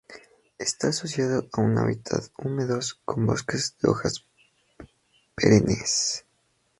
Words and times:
Está 0.57 0.87
asociado 0.87 1.47
a 1.53 1.61
un 1.61 1.77
hábitat 1.77 2.31
húmedos 2.35 2.95
con 3.05 3.27
bosques 3.27 3.77
de 3.81 3.89
hojas 3.91 4.25
perennes. 5.35 6.25